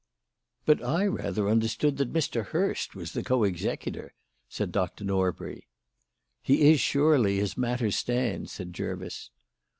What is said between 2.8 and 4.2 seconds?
was the co executor,"